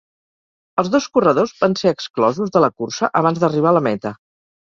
Els 0.83 0.87
dos 0.95 1.07
corredors 1.17 1.53
van 1.59 1.75
ser 1.81 1.91
exclosos 1.97 2.55
de 2.57 2.63
la 2.65 2.71
cursa 2.81 3.11
abans 3.21 3.45
d'arribar 3.45 3.73
a 3.75 3.77
la 3.79 3.85
meta. 3.91 4.15